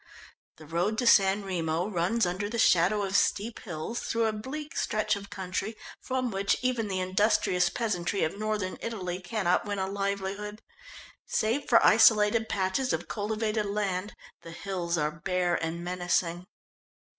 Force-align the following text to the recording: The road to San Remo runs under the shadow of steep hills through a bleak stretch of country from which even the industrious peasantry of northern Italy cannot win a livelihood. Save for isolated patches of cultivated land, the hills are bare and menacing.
The 0.57 0.65
road 0.65 0.97
to 0.97 1.05
San 1.05 1.45
Remo 1.45 1.87
runs 1.87 2.25
under 2.25 2.49
the 2.49 2.57
shadow 2.57 3.03
of 3.03 3.15
steep 3.15 3.59
hills 3.59 3.99
through 3.99 4.25
a 4.25 4.33
bleak 4.33 4.75
stretch 4.75 5.15
of 5.15 5.29
country 5.29 5.77
from 6.01 6.31
which 6.31 6.57
even 6.63 6.87
the 6.87 6.99
industrious 6.99 7.69
peasantry 7.69 8.23
of 8.23 8.39
northern 8.39 8.79
Italy 8.81 9.19
cannot 9.21 9.63
win 9.65 9.77
a 9.77 9.85
livelihood. 9.85 10.63
Save 11.27 11.69
for 11.69 11.85
isolated 11.85 12.49
patches 12.49 12.93
of 12.93 13.07
cultivated 13.07 13.67
land, 13.67 14.15
the 14.41 14.49
hills 14.49 14.97
are 14.97 15.11
bare 15.11 15.53
and 15.63 15.83
menacing. 15.83 16.47